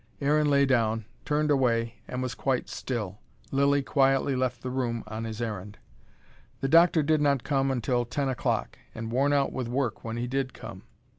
[0.19, 3.19] Aaron lay down, turned away, and was quite still.
[3.51, 5.77] Lilly quietly left the room on his errand.
[6.59, 10.25] The doctor did not come until ten o'clock: and worn out with work when he
[10.25, 10.81] did come.